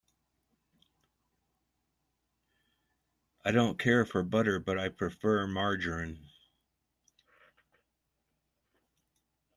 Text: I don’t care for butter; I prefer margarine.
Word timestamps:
I 3.45 3.51
don’t 3.51 3.77
care 3.77 4.03
for 4.03 4.23
butter; 4.23 4.59
I 4.67 4.89
prefer 4.89 5.45
margarine. 5.45 6.27